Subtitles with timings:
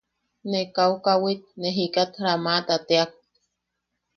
[0.49, 3.09] Ne kau kawit ne jikat ramaata teak.